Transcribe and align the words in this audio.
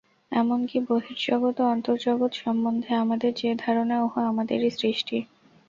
এমন 0.31 0.59
কি 0.65 0.77
বহির্জগৎ 0.87 1.55
ও 1.59 1.73
অন্তর্জগৎ 1.73 2.31
সম্বন্ধে 2.35 2.91
আমাদের 2.95 3.31
যে 3.35 3.49
ধারণা, 3.63 3.95
উহা 4.03 4.21
আমাদেরই 4.31 4.71
সৃষ্টি। 4.79 5.17